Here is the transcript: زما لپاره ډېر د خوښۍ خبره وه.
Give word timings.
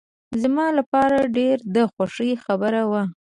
زما 0.41 0.67
لپاره 0.79 1.31
ډېر 1.37 1.57
د 1.75 1.77
خوښۍ 1.93 2.31
خبره 2.45 2.83
وه. 2.91 3.03